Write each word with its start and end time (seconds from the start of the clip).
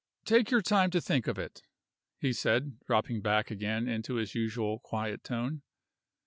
"Take 0.25 0.49
your 0.49 0.63
time 0.63 0.89
to 0.89 0.99
think 0.99 1.27
of 1.27 1.37
it," 1.37 1.61
he 2.17 2.33
said, 2.33 2.79
dropping 2.87 3.21
back 3.21 3.51
again 3.51 3.87
into 3.87 4.15
his 4.15 4.33
usual 4.33 4.79
quiet 4.79 5.23
tone. 5.23 5.61